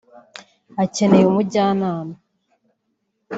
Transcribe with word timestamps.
Akeneye 0.83 1.23
umujyanama 1.27 2.15